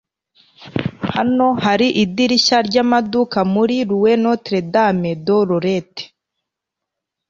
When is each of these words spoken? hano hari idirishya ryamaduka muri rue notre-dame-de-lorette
hano 1.15 1.47
hari 1.65 1.87
idirishya 2.03 2.57
ryamaduka 2.67 3.39
muri 3.53 3.75
rue 3.89 4.13
notre-dame-de-lorette 4.23 6.01